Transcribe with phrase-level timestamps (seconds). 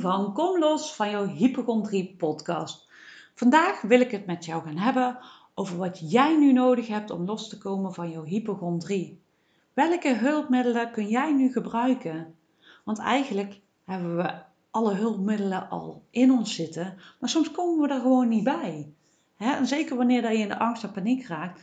[0.00, 2.88] van Kom los van jouw hypochondrie podcast.
[3.34, 5.18] Vandaag wil ik het met jou gaan hebben
[5.54, 9.22] over wat jij nu nodig hebt om los te komen van jouw hypochondrie.
[9.72, 12.34] Welke hulpmiddelen kun jij nu gebruiken?
[12.84, 18.00] Want eigenlijk hebben we alle hulpmiddelen al in ons zitten, maar soms komen we er
[18.00, 18.92] gewoon niet bij.
[19.36, 21.62] En zeker wanneer je in de angst en paniek raakt,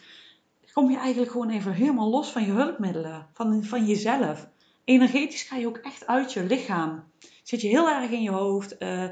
[0.74, 4.50] kom je eigenlijk gewoon even helemaal los van je hulpmiddelen, van, van jezelf
[4.86, 7.04] energetisch ga je ook echt uit je lichaam.
[7.44, 8.76] Zit je heel erg in je hoofd.
[8.80, 9.04] Uh,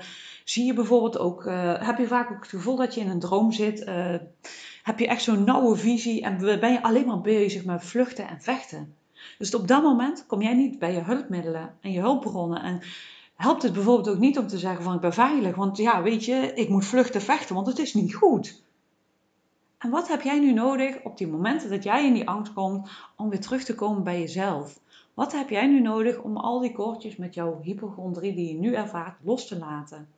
[0.43, 3.19] zie je bijvoorbeeld ook, uh, heb je vaak ook het gevoel dat je in een
[3.19, 3.87] droom zit.
[3.87, 4.15] Uh,
[4.83, 8.41] heb je echt zo'n nauwe visie en ben je alleen maar bezig met vluchten en
[8.41, 8.95] vechten.
[9.37, 12.61] Dus op dat moment kom jij niet bij je hulpmiddelen en je hulpbronnen.
[12.61, 12.81] En
[13.35, 15.55] helpt het bijvoorbeeld ook niet om te zeggen van ik ben veilig.
[15.55, 18.61] Want ja, weet je, ik moet vluchten vechten, want het is niet goed.
[19.77, 22.89] En wat heb jij nu nodig op die momenten dat jij in die angst komt
[23.15, 24.79] om weer terug te komen bij jezelf?
[25.13, 28.73] Wat heb jij nu nodig om al die koortjes met jouw hypochondrie die je nu
[28.73, 30.09] ervaart los te laten?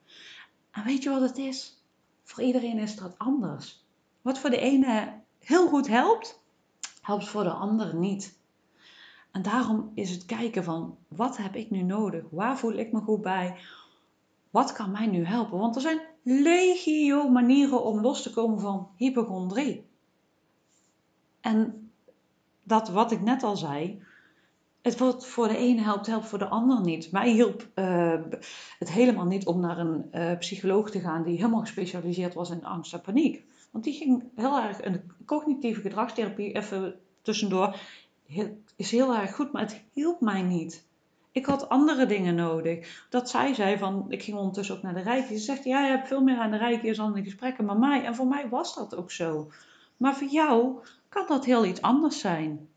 [0.71, 1.83] En weet je wat het is?
[2.23, 3.85] Voor iedereen is dat anders.
[4.21, 6.41] Wat voor de ene heel goed helpt,
[7.01, 8.37] helpt voor de ander niet.
[9.31, 12.23] En daarom is het kijken van wat heb ik nu nodig?
[12.29, 13.55] Waar voel ik me goed bij?
[14.49, 15.57] Wat kan mij nu helpen?
[15.59, 19.85] Want er zijn legio manieren om los te komen van hypochondrie.
[21.41, 21.89] En
[22.63, 24.03] dat wat ik net al zei,
[24.85, 27.11] het wordt voor de ene helpt, helpt voor de ander niet.
[27.11, 28.13] Mij hielp uh,
[28.79, 32.65] het helemaal niet om naar een uh, psycholoog te gaan die helemaal gespecialiseerd was in
[32.65, 33.43] angst en paniek.
[33.71, 37.75] Want die ging heel erg, een cognitieve gedragstherapie, even tussendoor,
[38.75, 40.85] is heel erg goed, maar het hielp mij niet.
[41.31, 43.05] Ik had andere dingen nodig.
[43.09, 45.37] Dat zij zei van, ik ging ondertussen ook naar de Rijkje.
[45.37, 48.03] Ze zegt, ja, je hebt veel meer aan de Rijkjes dan in gesprekken met mij.
[48.03, 49.51] En voor mij was dat ook zo.
[49.97, 50.79] Maar voor jou
[51.09, 52.67] kan dat heel iets anders zijn.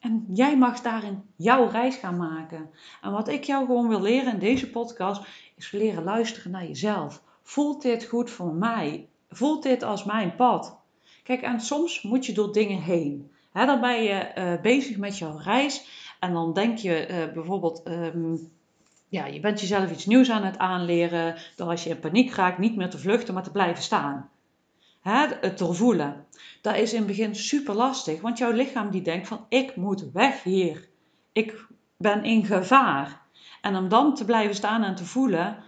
[0.00, 2.70] En jij mag daarin jouw reis gaan maken.
[3.02, 5.22] En wat ik jou gewoon wil leren in deze podcast,
[5.56, 7.22] is leren luisteren naar jezelf.
[7.42, 9.08] Voelt dit goed voor mij?
[9.30, 10.76] Voelt dit als mijn pad?
[11.22, 13.30] Kijk, en soms moet je door dingen heen.
[13.52, 15.86] dan ben je uh, bezig met jouw reis
[16.20, 18.50] en dan denk je uh, bijvoorbeeld, um,
[19.08, 22.58] ja, je bent jezelf iets nieuws aan het aanleren, door als je in paniek raakt
[22.58, 24.30] niet meer te vluchten, maar te blijven staan.
[25.00, 26.26] Het voelen
[26.60, 30.12] dat is in het begin super lastig, want jouw lichaam die denkt van ik moet
[30.12, 30.88] weg hier.
[31.32, 31.66] Ik
[31.96, 33.22] ben in gevaar.
[33.60, 35.64] En om dan te blijven staan en te voelen,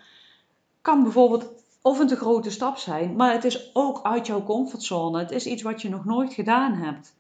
[0.83, 1.53] kan bijvoorbeeld
[1.83, 5.19] of een te grote stap zijn, maar het is ook uit jouw comfortzone.
[5.19, 7.19] Het is iets wat je nog nooit gedaan hebt.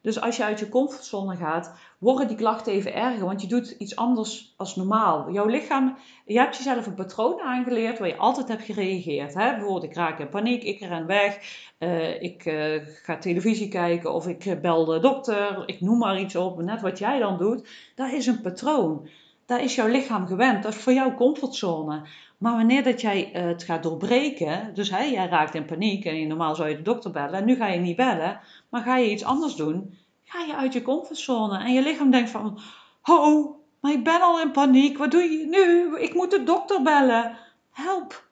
[0.00, 3.70] Dus als je uit je comfortzone gaat, worden die klachten even erger, want je doet
[3.70, 5.32] iets anders als normaal.
[5.32, 9.34] Jouw lichaam, je hebt jezelf een patroon aangeleerd waar je altijd hebt gereageerd.
[9.34, 9.50] Hè?
[9.50, 11.38] Bijvoorbeeld, ik raak in paniek, ik ren weg,
[11.78, 16.36] uh, ik uh, ga televisie kijken of ik bel de dokter, ik noem maar iets
[16.36, 16.62] op.
[16.62, 19.08] Net wat jij dan doet, dat is een patroon.
[19.46, 22.02] Daar is jouw lichaam gewend, dat is voor jou comfortzone.
[22.38, 26.26] Maar wanneer dat jij uh, het gaat doorbreken, dus hè, jij raakt in paniek en
[26.26, 29.10] normaal zou je de dokter bellen, en nu ga je niet bellen, maar ga je
[29.10, 31.58] iets anders doen, ga je uit je comfortzone.
[31.58, 32.60] En je lichaam denkt van,
[33.00, 35.98] ho, maar ik ben al in paniek, wat doe je nu?
[36.00, 37.38] Ik moet de dokter bellen.
[37.70, 38.24] Help,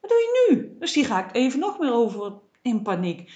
[0.00, 0.76] wat doe je nu?
[0.78, 2.32] Dus die raakt even nog meer over
[2.62, 3.30] in paniek.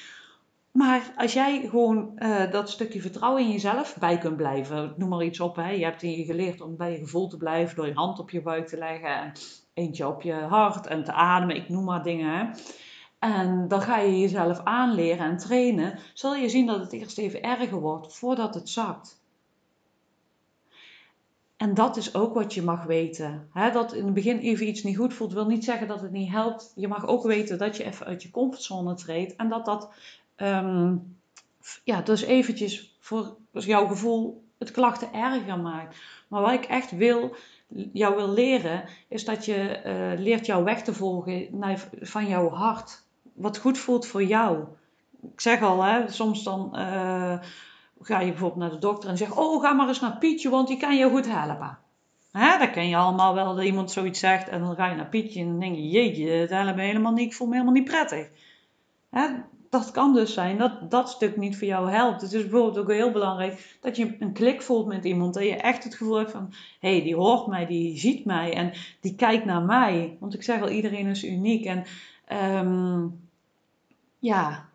[0.76, 5.24] Maar als jij gewoon uh, dat stukje vertrouwen in jezelf bij kunt blijven, noem maar
[5.24, 5.70] iets op, hè.
[5.70, 8.42] je hebt hier geleerd om bij je gevoel te blijven door je hand op je
[8.42, 9.32] buik te leggen en
[9.74, 12.38] eentje op je hart en te ademen, ik noem maar dingen.
[12.38, 12.44] Hè.
[13.18, 17.42] En dan ga je jezelf aanleren en trainen, zal je zien dat het eerst even
[17.42, 19.20] erger wordt voordat het zakt.
[21.56, 23.48] En dat is ook wat je mag weten.
[23.72, 26.30] dat in het begin even iets niet goed voelt, wil niet zeggen dat het niet
[26.30, 26.72] helpt.
[26.74, 29.36] Je mag ook weten dat je even uit je comfortzone treedt.
[29.36, 29.90] En dat dat,
[30.36, 31.16] um,
[31.84, 35.96] ja, dus eventjes voor jouw gevoel het klachten erger maakt.
[36.28, 37.34] Maar wat ik echt wil,
[37.92, 42.50] jou wil leren, is dat je uh, leert jouw weg te volgen naar, van jouw
[42.50, 44.64] hart wat goed voelt voor jou.
[45.32, 47.38] Ik zeg al, hè, soms dan uh,
[48.00, 50.68] ga je bijvoorbeeld naar de dokter en zegt: Oh, ga maar eens naar Pietje, want
[50.68, 51.78] die kan je goed helpen.
[52.32, 55.08] Hè, dat ken je allemaal wel dat iemand zoiets zegt en dan ga je naar
[55.08, 57.84] Pietje en dan denk je: Jeetje, het helpt helemaal niet, ik voel me helemaal niet
[57.84, 58.28] prettig.
[59.10, 59.26] Hè,
[59.78, 62.20] dat kan dus zijn dat dat stuk niet voor jou helpt.
[62.20, 65.34] Het is bijvoorbeeld ook heel belangrijk dat je een klik voelt met iemand.
[65.34, 68.54] Dat je echt het gevoel hebt van, hé, hey, die hoort mij, die ziet mij
[68.54, 70.16] en die kijkt naar mij.
[70.20, 71.64] Want ik zeg al, iedereen is uniek.
[71.64, 71.84] En
[72.66, 73.28] um,
[74.18, 74.68] ja,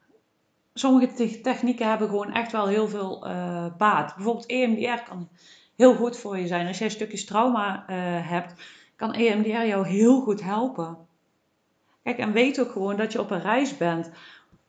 [0.74, 4.16] sommige technieken hebben gewoon echt wel heel veel uh, baat.
[4.16, 5.30] Bijvoorbeeld EMDR kan
[5.76, 6.68] heel goed voor je zijn.
[6.68, 7.96] Als jij stukjes trauma uh,
[8.30, 8.54] hebt,
[8.96, 10.98] kan EMDR jou heel goed helpen.
[12.04, 14.12] Kijk, en weet ook gewoon dat je op een reis bent.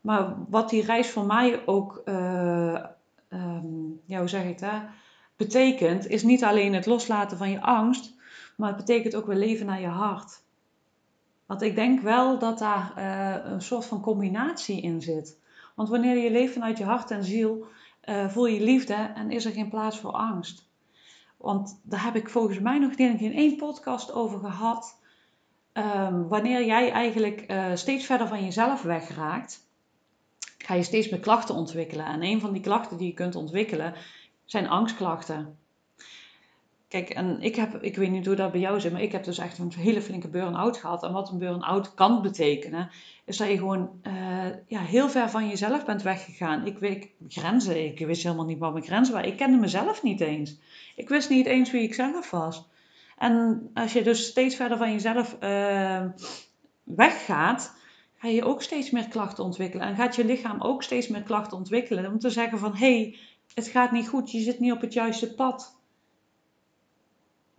[0.02, 2.84] Maar wat die reis voor mij ook, uh,
[3.28, 4.82] um, ja, hoe zeg ik dat,
[5.36, 8.14] betekent, is niet alleen het loslaten van je angst,
[8.56, 10.42] maar het betekent ook weer leven naar je hart.
[11.46, 15.40] Want ik denk wel dat daar uh, een soort van combinatie in zit.
[15.74, 17.66] Want wanneer je leeft vanuit je hart en ziel,
[18.04, 20.70] uh, voel je liefde en is er geen plaats voor angst.
[21.36, 25.00] Want daar heb ik volgens mij nog niet in één podcast over gehad.
[25.72, 29.70] Um, wanneer jij eigenlijk steeds verder van jezelf wegraakt,
[30.62, 32.06] ga je steeds meer klachten ontwikkelen.
[32.06, 33.94] En een van die klachten die je kunt ontwikkelen
[34.44, 35.56] zijn angstklachten.
[36.88, 39.24] Kijk, en ik heb, ik weet niet hoe dat bij jou zit, maar ik heb
[39.24, 41.02] dus echt een hele flinke burn-out gehad.
[41.02, 42.90] En wat een burn-out kan betekenen,
[43.24, 46.66] is dat je gewoon uh, ja, heel ver van jezelf bent weggegaan.
[46.66, 49.30] Ik weet grenzen, ik wist helemaal niet wat mijn grenzen waren.
[49.30, 50.58] Ik kende mezelf niet eens.
[50.96, 52.68] Ik wist niet eens wie ik zelf was.
[53.18, 56.04] En als je dus steeds verder van jezelf uh,
[56.82, 57.74] weggaat,
[58.22, 59.86] ga je ook steeds meer klachten ontwikkelen.
[59.86, 62.06] En gaat je lichaam ook steeds meer klachten ontwikkelen.
[62.06, 63.18] Om te zeggen van, hé, hey,
[63.54, 65.78] het gaat niet goed, je zit niet op het juiste pad.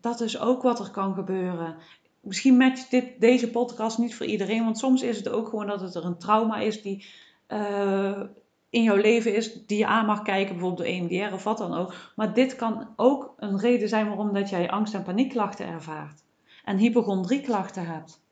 [0.01, 1.75] Dat is ook wat er kan gebeuren.
[2.19, 5.81] Misschien matcht dit, deze podcast niet voor iedereen, want soms is het ook gewoon dat
[5.81, 7.05] het er een trauma is die
[7.47, 8.21] uh,
[8.69, 11.73] in jouw leven is, die je aan mag kijken, bijvoorbeeld door EMDR of wat dan
[11.73, 11.93] ook.
[12.15, 16.23] Maar dit kan ook een reden zijn waarom dat jij angst- en paniekklachten ervaart.
[16.63, 18.22] En hypochondrieklachten hebt.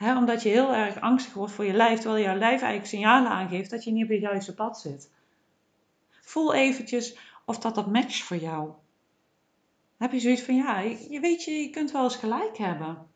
[0.00, 3.70] Omdat je heel erg angstig wordt voor je lijf, terwijl jouw lijf eigenlijk signalen aangeeft
[3.70, 5.10] dat je niet op het juiste pad zit.
[6.22, 8.70] Voel eventjes of dat dat matcht voor jou.
[9.98, 13.06] heb je zoiets van, ja, je weet je, je kunt wel eens gelijk hebben.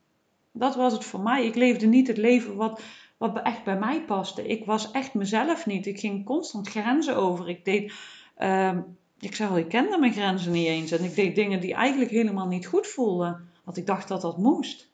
[0.53, 1.47] Dat was het voor mij.
[1.47, 2.83] Ik leefde niet het leven wat,
[3.17, 4.47] wat echt bij mij paste.
[4.47, 5.87] Ik was echt mezelf niet.
[5.87, 7.49] Ik ging constant grenzen over.
[7.49, 7.93] Ik deed,
[8.39, 8.79] uh,
[9.19, 10.91] ik zeg wel, ik kende mijn grenzen niet eens.
[10.91, 13.49] En ik deed dingen die eigenlijk helemaal niet goed voelden.
[13.65, 14.93] Want ik dacht dat dat moest.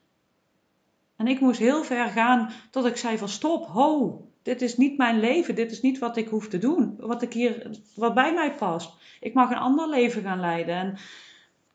[1.21, 4.97] En ik moest heel ver gaan tot ik zei van stop, ho, dit is niet
[4.97, 8.33] mijn leven, dit is niet wat ik hoef te doen, wat, ik hier, wat bij
[8.33, 8.93] mij past.
[9.19, 10.75] Ik mag een ander leven gaan leiden.
[10.75, 10.97] En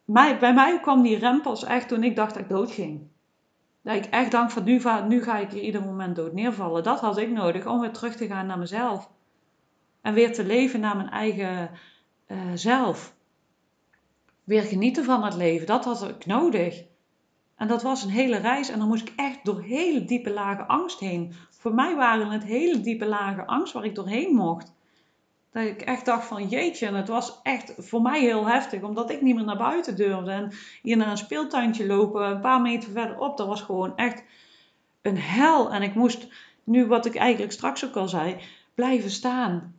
[0.04, 3.08] mij, bij mij kwam die rem echt toen ik dacht dat ik dood ging.
[3.82, 6.82] Dat ik echt dacht van nu, nu ga ik hier ieder moment dood neervallen.
[6.82, 9.10] Dat had ik nodig om weer terug te gaan naar mezelf.
[10.00, 11.70] En weer te leven naar mijn eigen
[12.28, 13.14] uh, zelf.
[14.44, 16.84] Weer genieten van het leven, dat had ik nodig.
[17.56, 20.67] En dat was een hele reis en dan moest ik echt door hele diepe lagen
[20.67, 21.32] angst heen.
[21.50, 24.75] Voor mij waren het hele diepe lagen angst waar ik doorheen mocht.
[25.50, 29.11] Dat ik echt dacht van jeetje, en het was echt voor mij heel heftig, omdat
[29.11, 30.31] ik niet meer naar buiten durfde.
[30.31, 34.23] En hier naar een speeltuintje lopen, een paar meter verderop, dat was gewoon echt
[35.03, 35.73] een hel.
[35.73, 36.29] En ik moest,
[36.64, 38.37] nu wat ik eigenlijk straks ook al zei,
[38.75, 39.75] blijven staan.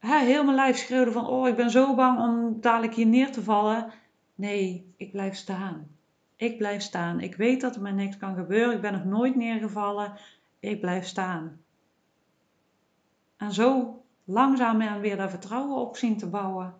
[0.00, 3.42] heel mijn lijf schreeuwde van, oh ik ben zo bang om dadelijk hier neer te
[3.42, 3.92] vallen.
[4.34, 5.97] Nee, ik blijf staan.
[6.38, 7.20] Ik blijf staan.
[7.20, 8.74] Ik weet dat er me niks kan gebeuren.
[8.74, 10.12] Ik ben nog nooit neergevallen.
[10.60, 11.60] Ik blijf staan.
[13.36, 16.74] En zo langzaam en weer dat vertrouwen op zien te bouwen.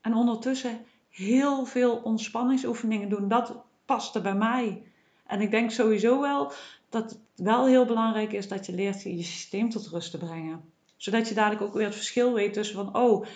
[0.00, 3.28] En ondertussen heel veel ontspanningsoefeningen doen.
[3.28, 4.82] Dat paste bij mij.
[5.26, 6.52] En ik denk sowieso wel
[6.88, 10.72] dat het wel heel belangrijk is dat je leert je systeem tot rust te brengen.
[10.96, 13.26] Zodat je dadelijk ook weer het verschil weet tussen van, oh,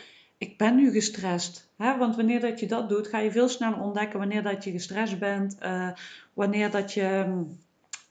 [0.41, 1.71] ik ben nu gestrest.
[1.77, 1.97] Hè?
[1.97, 5.19] Want wanneer dat je dat doet, ga je veel sneller ontdekken wanneer dat je gestrest
[5.19, 5.57] bent.
[5.63, 5.89] Uh,
[6.35, 7.59] wanneer dat je mm,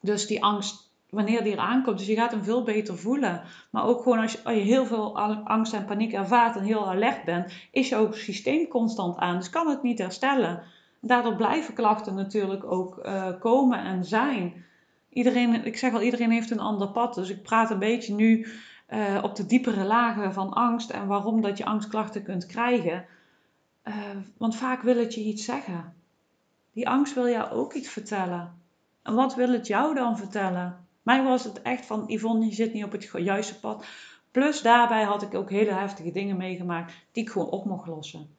[0.01, 1.97] dus die angst, wanneer die eraan komt.
[1.97, 3.41] Dus je gaat hem veel beter voelen.
[3.69, 7.23] Maar ook gewoon als je, je heel veel angst en paniek ervaart en heel alert
[7.23, 9.37] bent, is jouw systeem constant aan.
[9.37, 10.63] Dus kan het niet herstellen.
[11.01, 14.65] Daardoor blijven klachten natuurlijk ook uh, komen en zijn.
[15.09, 17.15] Iedereen, ik zeg al, iedereen heeft een ander pad.
[17.15, 18.47] Dus ik praat een beetje nu
[18.93, 23.05] uh, op de diepere lagen van angst en waarom dat je angstklachten kunt krijgen.
[23.83, 23.95] Uh,
[24.37, 25.93] want vaak wil het je iets zeggen.
[26.71, 28.53] Die angst wil jou ook iets vertellen.
[29.01, 30.87] En wat wil het jou dan vertellen?
[31.01, 33.85] Mij was het echt van Yvonne, je zit niet op het juiste pad.
[34.31, 38.35] Plus daarbij had ik ook hele heftige dingen meegemaakt die ik gewoon op mocht lossen.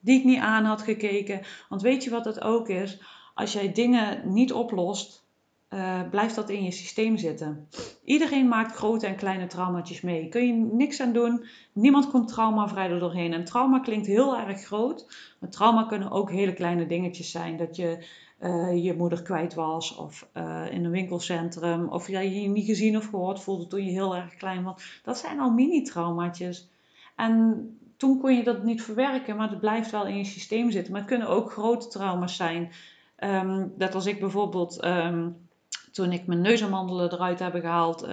[0.00, 1.40] Die ik niet aan had gekeken.
[1.68, 3.02] Want weet je wat het ook is?
[3.34, 5.24] Als jij dingen niet oplost,
[5.74, 7.68] uh, blijft dat in je systeem zitten.
[8.04, 10.28] Iedereen maakt grote en kleine trauma's mee.
[10.28, 11.44] Kun je niks aan doen.
[11.72, 13.32] Niemand komt traumavrij er doorheen.
[13.32, 15.06] En trauma klinkt heel erg groot.
[15.40, 17.56] Maar trauma kunnen ook hele kleine dingetjes zijn.
[17.56, 18.06] Dat je
[18.40, 19.96] uh, je moeder kwijt was.
[19.96, 21.88] Of uh, in een winkelcentrum.
[21.88, 25.00] Of jij je niet gezien of gehoord voelde toen je heel erg klein was.
[25.04, 26.68] Dat zijn al mini-traumaatjes.
[27.16, 27.64] En
[27.96, 29.36] toen kon je dat niet verwerken.
[29.36, 30.92] Maar het blijft wel in je systeem zitten.
[30.92, 32.70] Maar het kunnen ook grote trauma's zijn.
[33.18, 34.84] Um, dat als ik bijvoorbeeld...
[34.84, 35.48] Um,
[35.92, 38.08] toen ik mijn neusamandelen eruit heb gehaald, uh,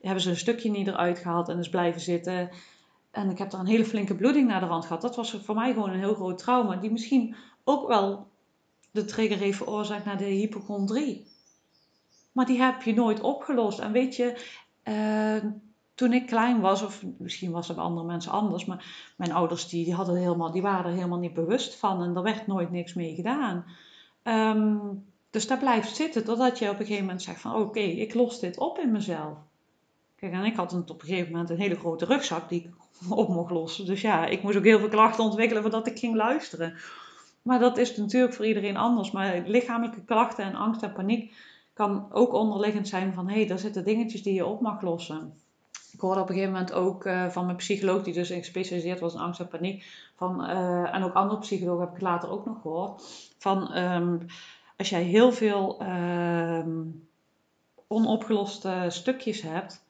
[0.00, 2.50] hebben ze een stukje niet eruit gehaald en is blijven zitten.
[3.10, 5.02] En ik heb daar een hele flinke bloeding naar de rand gehad.
[5.02, 8.26] Dat was voor mij gewoon een heel groot trauma, die misschien ook wel
[8.90, 11.26] de trigger heeft veroorzaakt naar de hypochondrie.
[12.32, 13.78] Maar die heb je nooit opgelost.
[13.78, 14.46] En weet je,
[14.84, 15.50] uh,
[15.94, 19.68] toen ik klein was, of misschien was het bij andere mensen anders, maar mijn ouders
[19.68, 22.70] die, die, hadden helemaal, die waren er helemaal niet bewust van en er werd nooit
[22.70, 23.64] niks mee gedaan.
[24.22, 24.78] Ehm,
[25.30, 28.40] dus daar blijft zitten totdat je op een gegeven moment zegt van oké, ik los
[28.40, 29.36] dit op in mezelf.
[30.16, 32.70] Kijk, en ik had op een gegeven moment een hele grote rugzak die ik
[33.18, 33.86] op mocht lossen.
[33.86, 36.74] Dus ja, ik moest ook heel veel klachten ontwikkelen voordat ik ging luisteren.
[37.42, 39.10] Maar dat is natuurlijk voor iedereen anders.
[39.10, 41.34] Maar lichamelijke klachten en angst en paniek
[41.72, 45.32] kan ook onderliggend zijn van hé, hey, daar zitten dingetjes die je op mag lossen.
[45.92, 49.14] Ik hoorde op een gegeven moment ook uh, van mijn psycholoog, die dus gespecialiseerd was
[49.14, 49.84] in angst en paniek,
[50.16, 53.02] van, uh, en ook andere psychologen heb ik later ook nog gehoord,
[53.38, 54.26] van um,
[54.78, 57.08] als jij heel veel um,
[57.86, 59.86] onopgeloste stukjes hebt,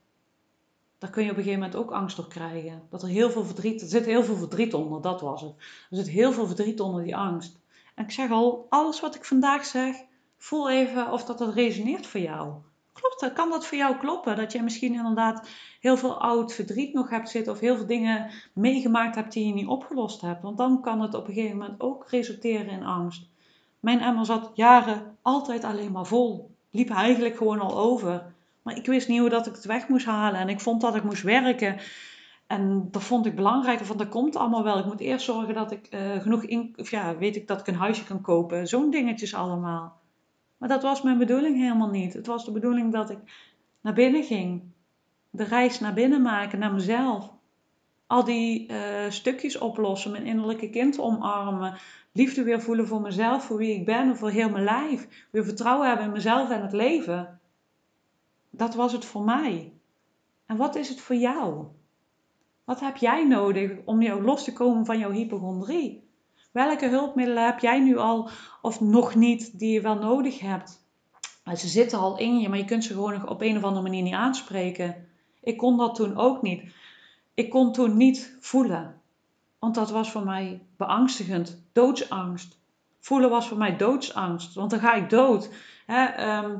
[0.99, 2.83] daar kun je op een gegeven moment ook angst door krijgen.
[2.91, 5.55] Dat er heel veel verdriet, er zit heel veel verdriet onder, dat was het.
[5.91, 7.59] Er zit heel veel verdriet onder die angst.
[7.95, 9.97] En ik zeg al, alles wat ik vandaag zeg,
[10.37, 12.53] voel even of dat, dat resoneert voor jou.
[12.93, 14.37] Klopt Kan dat voor jou kloppen?
[14.37, 15.49] Dat je misschien inderdaad
[15.81, 19.53] heel veel oud verdriet nog hebt zitten of heel veel dingen meegemaakt hebt die je
[19.53, 20.43] niet opgelost hebt.
[20.43, 23.29] Want dan kan het op een gegeven moment ook resulteren in angst.
[23.81, 26.55] Mijn emmer zat jaren altijd alleen maar vol.
[26.71, 28.35] Liep eigenlijk gewoon al over.
[28.63, 30.41] Maar ik wist niet hoe dat ik het weg moest halen.
[30.41, 31.79] En ik vond dat ik moest werken.
[32.47, 34.79] En dat vond ik belangrijker, van dat komt allemaal wel.
[34.79, 37.75] Ik moet eerst zorgen dat ik uh, genoeg in, ja, weet ik dat ik een
[37.75, 38.67] huisje kan kopen.
[38.67, 40.01] Zo'n dingetjes allemaal.
[40.59, 42.13] Maar dat was mijn bedoeling helemaal niet.
[42.13, 43.19] Het was de bedoeling dat ik
[43.81, 44.63] naar binnen ging.
[45.31, 47.33] De reis naar binnen maken, naar mezelf.
[48.07, 48.77] Al die uh,
[49.09, 51.79] stukjes oplossen, mijn innerlijke kind omarmen.
[52.19, 55.27] Liefde weer voelen voor mezelf, voor wie ik ben en voor heel mijn lijf.
[55.31, 57.41] Weer vertrouwen hebben in mezelf en het leven.
[58.51, 59.73] Dat was het voor mij.
[60.47, 61.67] En wat is het voor jou?
[62.65, 66.09] Wat heb jij nodig om jou los te komen van jouw hypochondrie?
[66.53, 68.31] Welke hulpmiddelen heb jij nu al
[68.63, 70.87] of nog niet die je wel nodig hebt?
[71.57, 73.83] Ze zitten al in je, maar je kunt ze gewoon nog op een of andere
[73.83, 75.09] manier niet aanspreken.
[75.43, 76.63] Ik kon dat toen ook niet.
[77.35, 78.98] Ik kon toen niet voelen.
[79.59, 81.63] Want dat was voor mij beangstigend.
[81.73, 82.59] Doodsangst.
[83.01, 84.55] Voelen was voor mij doodsangst.
[84.55, 85.51] Want dan ga ik dood.
[85.87, 86.57] Ehm,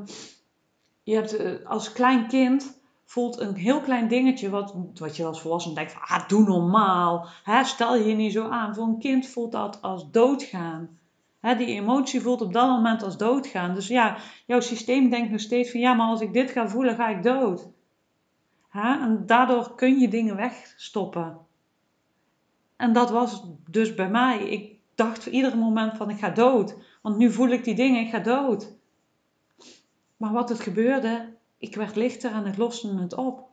[1.03, 5.41] je hebt eh, als klein kind voelt een heel klein dingetje, wat, wat je als
[5.41, 7.27] volwassene denkt van, ah, doe normaal.
[7.63, 8.75] Stel je niet zo aan.
[8.75, 10.99] Voor een kind voelt dat als doodgaan.
[11.41, 13.73] Die emotie voelt op dat moment als doodgaan.
[13.73, 16.95] Dus ja, jouw systeem denkt nog steeds van, ja, maar als ik dit ga voelen,
[16.95, 17.67] ga ik dood.
[18.71, 21.37] En daardoor kun je dingen wegstoppen.
[22.79, 24.39] En dat was dus bij mij.
[24.39, 26.75] Ik dacht voor ieder moment van, ik ga dood.
[27.01, 28.73] Want nu voel ik die dingen, ik ga dood.
[30.17, 33.47] Maar wat het gebeurde, ik werd lichter en ik loste het op.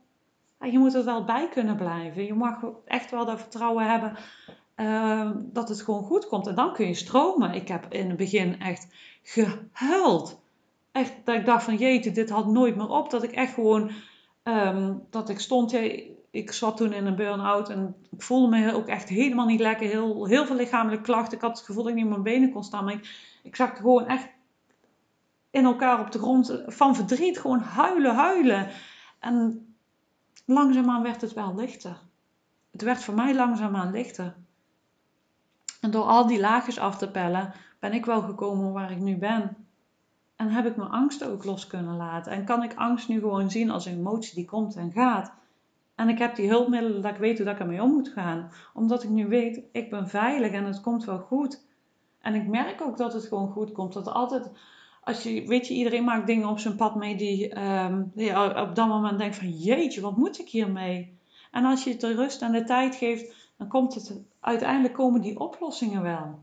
[0.60, 2.24] je moet er wel bij kunnen blijven.
[2.24, 4.16] Je mag echt wel dat vertrouwen hebben
[4.76, 6.46] uh, dat het gewoon goed komt.
[6.46, 7.54] En dan kun je stromen.
[7.54, 8.86] Ik heb in het begin echt
[9.22, 10.40] gehuild.
[10.92, 13.10] Echt dat ik dacht van jeetje, dit had nooit meer op.
[13.10, 13.90] Dat ik echt gewoon,
[14.42, 15.76] um, dat ik stond,
[16.36, 19.88] ik zat toen in een burn-out en ik voelde me ook echt helemaal niet lekker.
[19.88, 21.36] Heel, heel veel lichamelijke klachten.
[21.36, 22.84] Ik had het gevoel dat ik niet op mijn benen kon staan.
[22.84, 23.00] Maar
[23.42, 24.28] ik, zag gewoon echt
[25.50, 28.70] in elkaar op de grond van verdriet, gewoon huilen, huilen.
[29.18, 29.66] En
[30.44, 31.98] langzaamaan werd het wel lichter.
[32.70, 34.34] Het werd voor mij langzaamaan lichter.
[35.80, 39.16] En door al die laagjes af te pellen, ben ik wel gekomen waar ik nu
[39.16, 39.56] ben.
[40.36, 42.32] En heb ik mijn angst ook los kunnen laten.
[42.32, 45.32] En kan ik angst nu gewoon zien als een emotie die komt en gaat.
[45.96, 48.50] En ik heb die hulpmiddelen dat ik weet hoe ik ermee om moet gaan.
[48.74, 51.64] Omdat ik nu weet, ik ben veilig en het komt wel goed.
[52.20, 53.92] En ik merk ook dat het gewoon goed komt.
[53.92, 54.50] Dat altijd
[55.06, 58.12] als je, weet je, iedereen maakt dingen op zijn pad mee die, um,
[58.56, 61.18] op dat moment denkt van jeetje, wat moet ik hiermee?
[61.50, 65.20] En als je het de rust en de tijd geeft, dan komt het, uiteindelijk komen
[65.20, 66.38] die oplossingen wel.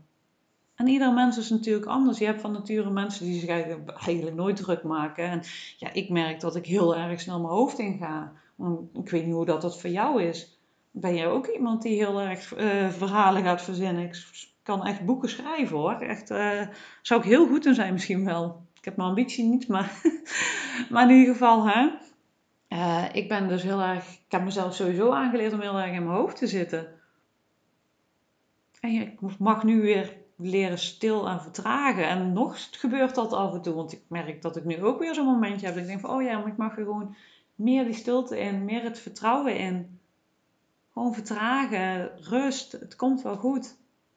[0.74, 2.18] En ieder mens is natuurlijk anders.
[2.18, 5.30] Je hebt van nature mensen die zich eigenlijk nooit druk maken.
[5.30, 5.42] En
[5.76, 8.32] ja, ik merk dat ik heel erg snel mijn hoofd in ga.
[8.92, 10.58] Ik weet niet hoe dat, dat voor jou is.
[10.90, 14.02] Ben jij ook iemand die heel erg uh, verhalen gaat verzinnen?
[14.04, 15.92] Ik kan echt boeken schrijven hoor.
[15.92, 16.60] Echt, uh,
[17.02, 18.66] zou ik heel goed in zijn misschien wel.
[18.74, 20.00] Ik heb mijn ambitie niet, maar,
[20.90, 21.90] maar in ieder geval, hè.
[22.68, 26.04] Uh, ik ben dus heel erg, ik heb mezelf sowieso aangeleerd om heel erg in
[26.04, 26.86] mijn hoofd te zitten.
[28.80, 32.08] En ik mag nu weer leren stil en vertragen.
[32.08, 35.14] En nog gebeurt dat af en toe, want ik merk dat ik nu ook weer
[35.14, 35.74] zo'n momentje heb.
[35.74, 37.16] Dat ik denk van, oh ja, maar ik mag gewoon
[37.54, 39.98] meer die stilte in, meer het vertrouwen in.
[40.92, 43.76] Gewoon vertragen, rust, het komt wel goed.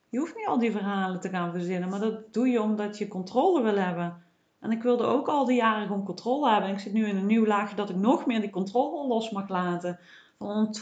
[0.10, 3.08] Je hoeft niet al die verhalen te gaan verzinnen, maar dat doe je omdat je
[3.08, 4.24] controle wil hebben.
[4.60, 6.70] En ik wilde ook al die jaren gewoon controle hebben.
[6.70, 9.50] ik zit nu in een nieuw laagje dat ik nog meer die controle los mag
[9.50, 10.00] laten.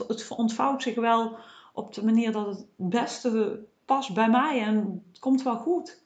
[0.08, 1.38] Het ontvouwt zich wel
[1.74, 6.04] op de manier dat het beste past bij mij en het komt wel goed.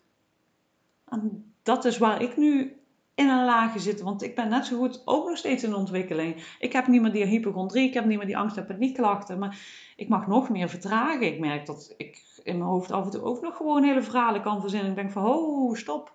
[1.10, 2.79] En dat is waar ik nu
[3.20, 4.02] in een laagje zit.
[4.02, 6.56] Want ik ben net zo goed ook nog steeds in ontwikkeling.
[6.60, 9.40] Ik heb niet meer die hypochondrie, ik heb niet meer die angst- en paniekklachten.
[9.40, 9.60] Maar
[9.96, 11.34] ik mag nog meer vertragen.
[11.34, 14.42] Ik merk dat ik in mijn hoofd af en toe ook nog gewoon hele verhalen
[14.42, 14.90] kan verzinnen.
[14.90, 16.14] Ik denk van, oh, stop.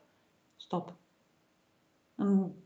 [0.57, 0.93] Stop.
[2.17, 2.63] En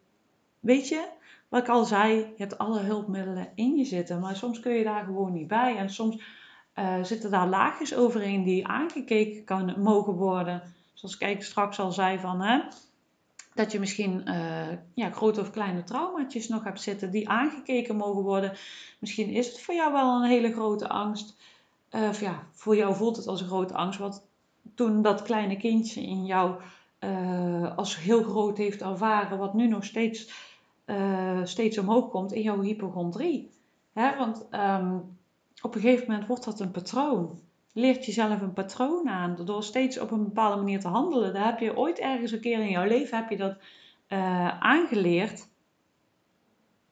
[0.60, 1.08] weet je,
[1.48, 4.84] wat ik al zei, je hebt alle hulpmiddelen in je zitten, maar soms kun je
[4.84, 5.76] daar gewoon niet bij.
[5.76, 6.22] En soms
[6.74, 10.62] uh, zitten daar laagjes overheen die aangekeken kan, mogen worden.
[10.94, 12.60] Zoals ik straks al zei van, hè,
[13.58, 18.22] dat je misschien uh, ja, grote of kleine traumaatjes nog hebt zitten die aangekeken mogen
[18.22, 18.52] worden.
[18.98, 21.36] Misschien is het voor jou wel een hele grote angst.
[22.20, 23.98] Ja, voor jou voelt het als een grote angst.
[23.98, 24.26] Wat
[24.74, 26.60] toen dat kleine kindje in jou
[27.00, 30.30] uh, als heel groot heeft ervaren, wat nu nog steeds,
[31.44, 33.50] steeds omhoog komt in jouw hypochondrie.
[33.92, 34.16] Hè?
[34.16, 35.18] Want um,
[35.62, 37.38] op een gegeven moment wordt dat een patroon.
[37.78, 41.34] Leert jezelf een patroon aan door steeds op een bepaalde manier te handelen.
[41.34, 43.56] Daar heb je ooit ergens een keer in jouw leven heb je dat
[44.08, 45.48] uh, aangeleerd.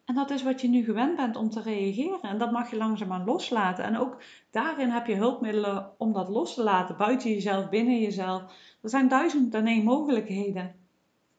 [0.04, 2.20] En dat is wat je nu gewend bent om te reageren.
[2.22, 3.84] En dat mag je langzaamaan loslaten.
[3.84, 6.96] En ook daarin heb je hulpmiddelen om dat los te laten.
[6.96, 8.42] Buiten jezelf, binnen jezelf.
[8.82, 10.74] Er zijn duizend en één mogelijkheden.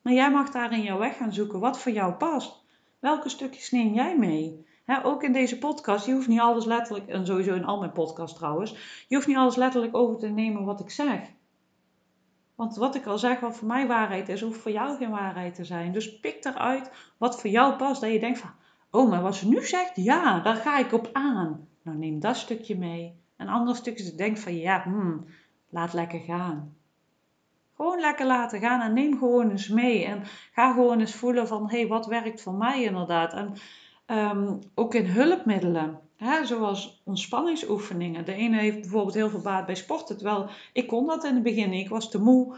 [0.02, 2.66] Maar jij mag daar in jouw weg gaan zoeken wat voor jou past.
[3.00, 4.67] Welke stukjes neem jij mee?
[5.04, 8.38] Ook in deze podcast, je hoeft niet alles letterlijk, en sowieso in al mijn podcasts
[8.38, 11.20] trouwens, je hoeft niet alles letterlijk over te nemen wat ik zeg.
[12.58, 15.56] Want wat ik al zeg, wat voor mij waarheid is, hoeft voor jou geen waarheid
[15.56, 15.92] te zijn.
[15.92, 18.02] Dus pik eruit wat voor jou past.
[18.02, 18.50] Dat je denkt van,
[18.92, 21.68] oh, maar wat ze nu zegt, ja, daar ga ik op aan.
[21.84, 23.22] Nou, neem dat stukje mee.
[23.36, 25.26] En andere stukjes denk van, ja, hmm,
[25.70, 26.76] laat lekker gaan.
[27.76, 30.06] Gewoon lekker laten gaan en neem gewoon eens mee.
[30.06, 33.34] En ga gewoon eens voelen van, hé, hey, wat werkt voor mij inderdaad.
[33.34, 33.54] En
[34.08, 36.00] um, ook in hulpmiddelen.
[36.16, 38.26] Hè, zoals ontspanningsoefeningen.
[38.26, 40.18] De ene heeft bijvoorbeeld heel veel baat bij sporten.
[40.18, 41.74] Terwijl ik kon dat in het begin.
[41.74, 42.58] Ik was te moe.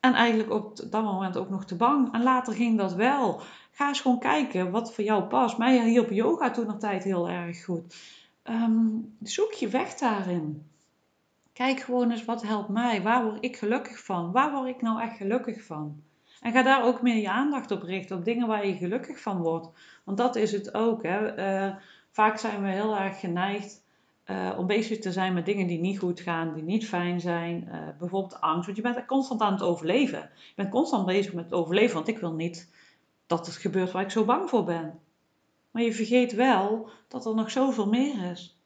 [0.00, 2.12] En eigenlijk op dat moment ook nog te bang.
[2.12, 3.40] En later ging dat wel.
[3.70, 5.58] Ga eens gewoon kijken wat voor jou past.
[5.58, 7.96] Mij hielp yoga toen nog tijd heel erg goed.
[8.44, 10.66] Um, zoek je weg daarin.
[11.52, 13.02] Kijk gewoon eens wat helpt mij.
[13.02, 14.32] Waar word ik gelukkig van?
[14.32, 16.02] Waar word ik nou echt gelukkig van?
[16.40, 19.42] En ga daar ook meer je aandacht op richten, op dingen waar je gelukkig van
[19.42, 19.68] wordt.
[20.04, 21.02] Want dat is het ook.
[21.02, 21.38] Hè.
[21.38, 21.74] Uh,
[22.10, 23.82] vaak zijn we heel erg geneigd
[24.30, 27.68] uh, om bezig te zijn met dingen die niet goed gaan, die niet fijn zijn.
[27.68, 30.30] Uh, bijvoorbeeld angst, want je bent constant aan het overleven.
[30.34, 32.70] Je bent constant bezig met het overleven, want ik wil niet
[33.26, 34.98] dat het gebeurt waar ik zo bang voor ben.
[35.70, 38.60] Maar je vergeet wel dat er nog zoveel meer is.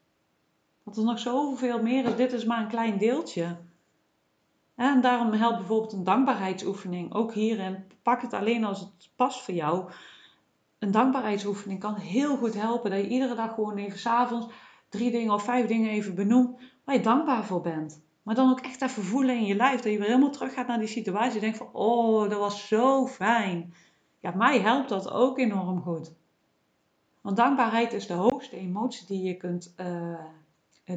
[0.83, 2.15] Dat er nog zoveel meer is.
[2.15, 3.57] Dit is maar een klein deeltje.
[4.75, 7.83] En daarom helpt bijvoorbeeld een dankbaarheidsoefening ook hierin.
[8.03, 9.91] Pak het alleen als het past voor jou.
[10.79, 12.91] Een dankbaarheidsoefening kan heel goed helpen.
[12.91, 14.47] Dat je iedere dag gewoon even s'avonds
[14.89, 18.01] drie dingen of vijf dingen even benoemt waar je dankbaar voor bent.
[18.23, 19.81] Maar dan ook echt even voelen in je lijf.
[19.81, 21.33] Dat je weer helemaal terug gaat naar die situatie.
[21.33, 23.73] Je denkt van, oh, dat was zo fijn.
[24.19, 26.13] Ja, mij helpt dat ook enorm goed.
[27.21, 29.73] Want dankbaarheid is de hoogste emotie die je kunt...
[29.77, 30.19] Uh,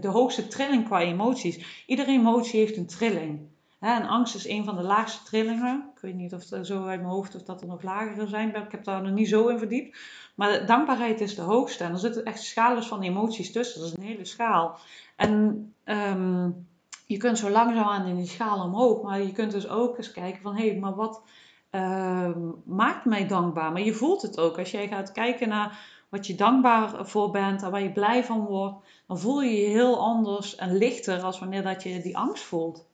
[0.01, 1.85] de hoogste trilling qua emoties.
[1.87, 3.49] Iedere emotie heeft een trilling
[3.95, 5.91] en angst is een van de laagste trillingen.
[5.95, 8.55] Ik weet niet of het zo uit mijn hoofd of dat er nog lagere zijn.
[8.55, 9.99] Ik heb daar nog niet zo in verdiept.
[10.35, 11.85] Maar dankbaarheid is de hoogste.
[11.85, 13.81] En er zitten echt schalen van emoties tussen.
[13.81, 14.79] Dat is een hele schaal.
[15.17, 16.67] En um,
[17.07, 19.03] je kunt zo langzaamaan in die schaal omhoog.
[19.03, 20.57] Maar je kunt dus ook eens kijken van...
[20.57, 21.23] Hé, hey, maar wat
[21.71, 22.31] uh,
[22.65, 23.73] maakt mij dankbaar?
[23.73, 24.59] Maar je voelt het ook.
[24.59, 28.41] Als jij gaat kijken naar wat je dankbaar voor bent en waar je blij van
[28.45, 28.85] wordt...
[29.07, 32.87] Dan voel je je heel anders en lichter als wanneer dat je die angst voelt.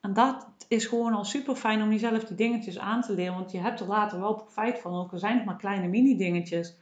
[0.00, 3.34] En dat is gewoon al super fijn om jezelf die dingetjes aan te leren.
[3.34, 4.94] Want je hebt er later wel profijt van.
[4.94, 6.76] Ook al zijn het maar kleine mini dingetjes.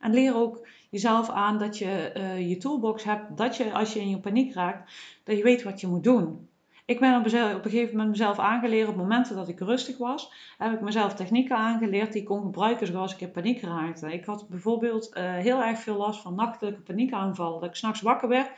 [0.00, 3.36] En leer ook jezelf aan dat je uh, je toolbox hebt.
[3.36, 4.92] Dat je als je in je paniek raakt,
[5.24, 6.48] dat je weet wat je moet doen.
[6.90, 10.32] Ik ben op, een gegeven moment mezelf aangeleerd op momenten dat ik rustig was.
[10.58, 14.12] Heb ik mezelf technieken aangeleerd die ik kon gebruiken zoals ik in paniek raakte.
[14.12, 17.60] Ik had bijvoorbeeld uh, heel erg veel last van nachtelijke paniekaanvallen.
[17.60, 18.50] Dat ik s'nachts wakker werd,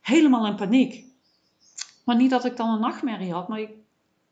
[0.00, 1.04] helemaal in paniek.
[2.08, 3.48] Maar niet dat ik dan een nachtmerrie had.
[3.48, 3.70] Maar ik,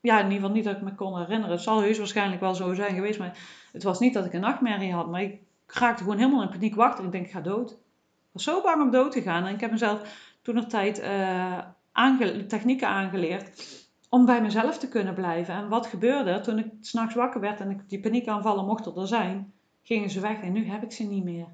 [0.01, 1.55] ja, in ieder geval niet dat ik me kon herinneren.
[1.55, 3.19] Het zal heus waarschijnlijk wel zo zijn geweest.
[3.19, 3.39] Maar
[3.73, 5.11] het was niet dat ik een nachtmerrie had.
[5.11, 7.05] Maar ik raakte gewoon helemaal in paniek wakker.
[7.05, 7.71] Ik denk, ik ga dood.
[7.71, 9.45] Ik was zo bang om dood te gaan.
[9.45, 10.03] En ik heb mezelf
[10.43, 11.59] toen nog tijd uh,
[12.49, 13.69] technieken aangeleerd.
[14.09, 15.55] Om bij mezelf te kunnen blijven.
[15.55, 19.53] En wat gebeurde toen ik s'nachts wakker werd en ik die paniekaanvallen mochten er zijn.
[19.83, 21.49] Gingen ze weg en nu heb ik ze niet meer.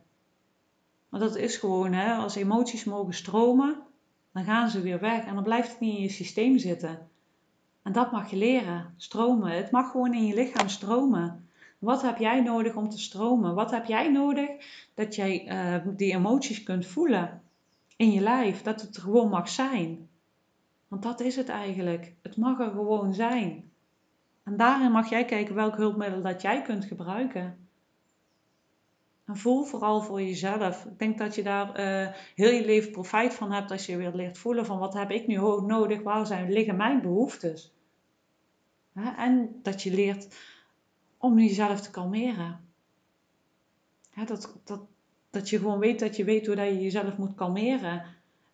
[1.08, 3.76] Maar dat is gewoon, hè, als emoties mogen stromen,
[4.32, 7.08] dan gaan ze weer weg en dan blijft het niet in je systeem zitten.
[7.82, 9.50] En dat mag je leren, stromen.
[9.50, 11.48] Het mag gewoon in je lichaam stromen.
[11.78, 13.54] Wat heb jij nodig om te stromen?
[13.54, 14.48] Wat heb jij nodig
[14.94, 17.42] dat jij uh, die emoties kunt voelen
[17.96, 18.62] in je lijf?
[18.62, 20.08] Dat het gewoon mag zijn.
[20.88, 22.14] Want dat is het eigenlijk.
[22.22, 23.70] Het mag er gewoon zijn.
[24.42, 27.61] En daarin mag jij kijken welk hulpmiddel dat jij kunt gebruiken.
[29.24, 30.84] En voel vooral voor jezelf.
[30.84, 34.14] Ik denk dat je daar uh, heel je leven profijt van hebt als je weer
[34.14, 37.72] leert voelen van wat heb ik nu nodig, waar zijn, liggen mijn behoeftes.
[39.16, 40.36] En dat je leert
[41.18, 42.60] om jezelf te kalmeren.
[44.26, 44.80] Dat, dat,
[45.30, 48.04] dat je gewoon weet dat je weet hoe dat je jezelf moet kalmeren.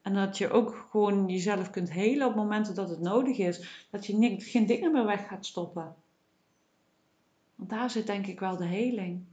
[0.03, 3.87] En dat je ook gewoon jezelf kunt helen op momenten dat het nodig is.
[3.91, 5.95] Dat je geen dingen meer weg gaat stoppen.
[7.55, 9.25] Want daar zit denk ik wel de heling.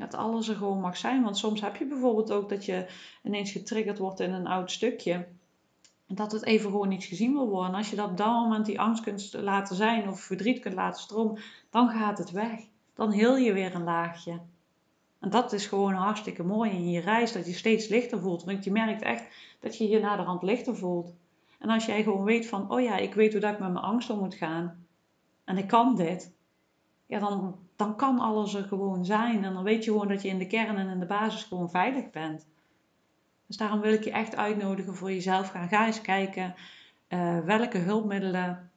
[0.00, 1.22] Dat alles er gewoon mag zijn.
[1.22, 2.86] Want soms heb je bijvoorbeeld ook dat je
[3.22, 5.26] ineens getriggerd wordt in een oud stukje.
[6.06, 7.70] Dat het even gewoon niet gezien wil worden.
[7.70, 10.74] En als je dat op dat moment die angst kunt laten zijn of verdriet kunt
[10.74, 12.60] laten stromen, dan gaat het weg.
[12.94, 14.40] Dan heel je weer een laagje.
[15.20, 18.44] En dat is gewoon hartstikke mooi in je reis, dat je steeds lichter voelt.
[18.44, 19.24] Want je merkt echt
[19.60, 21.14] dat je je naderhand lichter voelt.
[21.58, 23.84] En als jij gewoon weet van, oh ja, ik weet hoe dat ik met mijn
[23.84, 24.86] angst om moet gaan.
[25.44, 26.32] En ik kan dit.
[27.06, 29.44] Ja, dan, dan kan alles er gewoon zijn.
[29.44, 31.70] En dan weet je gewoon dat je in de kern en in de basis gewoon
[31.70, 32.46] veilig bent.
[33.46, 35.68] Dus daarom wil ik je echt uitnodigen voor jezelf gaan.
[35.68, 36.54] Ga eens kijken
[37.08, 38.70] uh, welke hulpmiddelen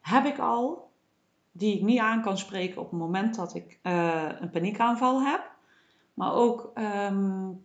[0.00, 0.90] heb ik al
[1.52, 5.50] die ik niet aan kan spreken op het moment dat ik uh, een paniekaanval heb.
[6.14, 7.62] Maar ook um,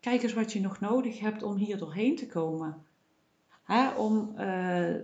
[0.00, 2.86] kijk eens wat je nog nodig hebt om hier doorheen te komen.
[3.64, 4.94] Hè, om uh,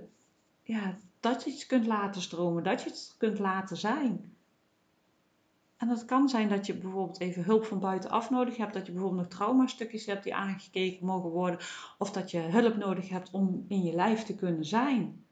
[0.63, 4.35] ja, dat je het kunt laten stromen, dat je het kunt laten zijn.
[5.81, 8.75] En dat kan zijn dat je bijvoorbeeld even hulp van buitenaf nodig hebt.
[8.75, 11.61] Dat je bijvoorbeeld nog traumastukjes hebt die aangekeken mogen worden.
[11.99, 15.25] Of dat je hulp nodig hebt om in je lijf te kunnen zijn.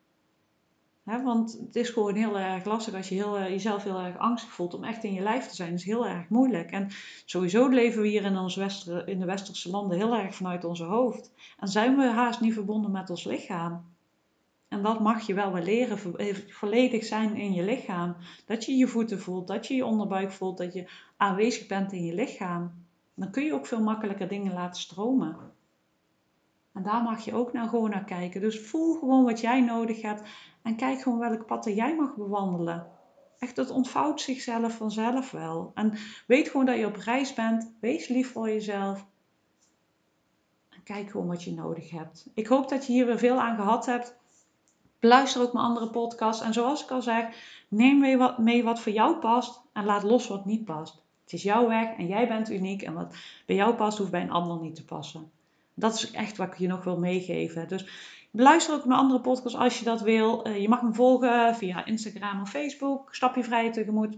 [1.04, 4.50] want het is gewoon heel erg lastig als je heel, eh, jezelf heel erg angstig
[4.50, 5.70] voelt om echt in je lijf te zijn.
[5.70, 6.70] Dat is heel erg moeilijk.
[6.70, 6.88] En
[7.24, 10.84] sowieso leven we hier in, ons wester, in de westerse landen heel erg vanuit onze
[10.84, 11.32] hoofd.
[11.58, 13.84] En zijn we haast niet verbonden met ons lichaam.
[14.68, 18.16] En dat mag je wel weer leren, eh, volledig zijn in je lichaam.
[18.46, 22.04] Dat je je voeten voelt, dat je je onderbuik voelt, dat je aanwezig bent in
[22.04, 22.86] je lichaam.
[23.14, 25.36] Dan kun je ook veel makkelijker dingen laten stromen.
[26.72, 28.40] En daar mag je ook nou gewoon naar kijken.
[28.40, 30.22] Dus voel gewoon wat jij nodig hebt
[30.62, 32.86] en kijk gewoon welk pad jij mag bewandelen.
[33.38, 35.70] Echt, het ontvouwt zichzelf vanzelf wel.
[35.74, 35.92] En
[36.26, 37.72] weet gewoon dat je op reis bent.
[37.80, 39.06] Wees lief voor jezelf.
[40.84, 42.30] Kijk gewoon wat je nodig hebt.
[42.34, 44.17] Ik hoop dat je hier weer veel aan gehad hebt.
[45.00, 46.42] Beluister ook mijn andere podcasts.
[46.42, 47.24] En zoals ik al zeg,
[47.68, 51.02] neem mee wat, mee wat voor jou past en laat los wat niet past.
[51.22, 52.82] Het is jouw weg en jij bent uniek.
[52.82, 53.14] En wat
[53.46, 55.30] bij jou past, hoeft bij een ander niet te passen.
[55.74, 57.68] Dat is echt wat ik je nog wil meegeven.
[57.68, 57.86] Dus
[58.30, 60.44] beluister ook mijn andere podcasts als je dat wil.
[60.44, 63.14] Eh, je mag me volgen via Instagram of Facebook.
[63.14, 64.16] Stapje vrij tegemoet.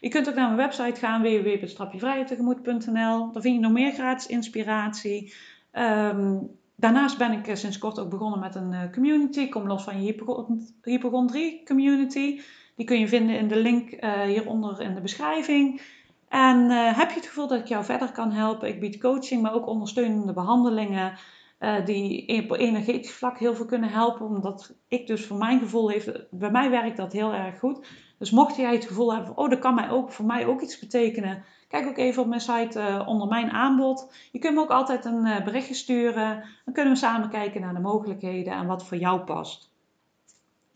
[0.00, 3.32] Je kunt ook naar mijn website gaan, www.stapjevrijetegemoet.nl.
[3.32, 5.34] Daar vind je nog meer gratis inspiratie.
[5.72, 9.48] Um, Daarnaast ben ik eh, sinds kort ook begonnen met een eh, community.
[9.48, 10.14] Kom los van je
[10.82, 12.40] hypochondrie community.
[12.74, 15.80] Die kun je vinden in de link uh, hieronder in de beschrijving.
[16.28, 18.68] En heb je het gevoel dat ik jou verder kan helpen?
[18.68, 21.18] Ik bied coaching, maar ook ondersteunende behandelingen.
[21.84, 24.26] die op energetisch vlak heel veel kunnen helpen.
[24.26, 27.86] Omdat ik dus voor mijn gevoel heeft, bij mij werkt dat heel erg goed.
[28.18, 30.78] Dus mocht jij het gevoel hebben, oh dat kan mij ook, voor mij ook iets
[30.78, 31.44] betekenen.
[31.68, 34.12] Kijk ook even op mijn site uh, onder mijn aanbod.
[34.32, 36.44] Je kunt me ook altijd een uh, berichtje sturen.
[36.64, 39.74] Dan kunnen we samen kijken naar de mogelijkheden en wat voor jou past.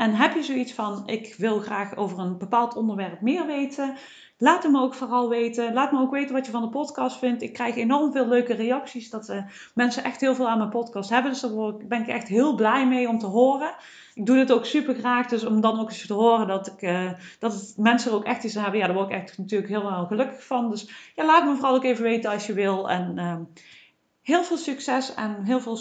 [0.00, 3.96] En heb je zoiets van, ik wil graag over een bepaald onderwerp meer weten?
[4.38, 5.72] Laat het me ook vooral weten.
[5.72, 7.42] Laat me ook weten wat je van de podcast vindt.
[7.42, 9.10] Ik krijg enorm veel leuke reacties.
[9.10, 9.42] Dat uh,
[9.74, 11.30] mensen echt heel veel aan mijn podcast hebben.
[11.30, 13.74] Dus daar ben ik echt heel blij mee om te horen.
[14.14, 15.26] Ik doe dit ook super graag.
[15.26, 18.24] Dus om dan ook eens te horen dat, ik, uh, dat het mensen er ook
[18.24, 18.78] echt iets hebben.
[18.78, 20.70] Ja, daar word ik echt natuurlijk heel gelukkig van.
[20.70, 22.90] Dus ja, laat me vooral ook even weten als je wil.
[22.90, 23.36] En uh,
[24.22, 25.78] heel veel succes en heel veel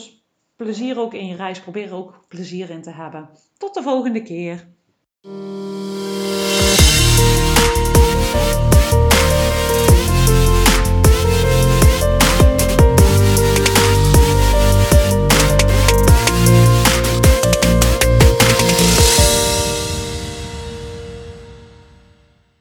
[0.63, 1.60] plezier ook in je reis.
[1.60, 3.30] Probeer er ook plezier in te hebben.
[3.58, 4.67] Tot de volgende keer.